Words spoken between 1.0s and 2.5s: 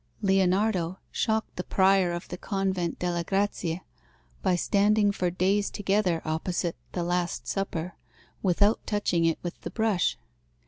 shocked the prior of the